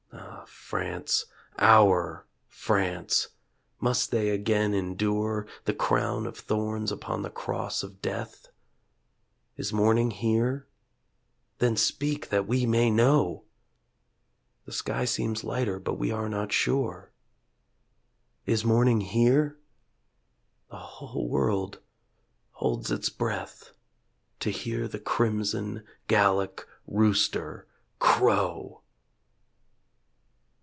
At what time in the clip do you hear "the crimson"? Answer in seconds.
24.87-25.83